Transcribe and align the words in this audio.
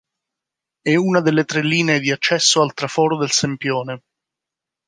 È 0.81 0.95
una 0.95 1.19
delle 1.21 1.45
tre 1.45 1.61
linee 1.61 1.99
di 1.99 2.09
accesso 2.09 2.63
al 2.63 2.73
Traforo 2.73 3.17
del 3.17 3.29
Sempione. 3.29 4.01